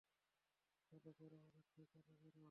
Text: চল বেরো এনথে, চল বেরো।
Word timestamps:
চল 0.91 1.05
বেরো 1.19 1.37
এনথে, 1.47 1.81
চল 1.85 2.07
বেরো। 2.19 2.39